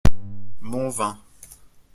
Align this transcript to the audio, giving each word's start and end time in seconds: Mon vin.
Mon 0.61 0.89
vin. 0.89 1.19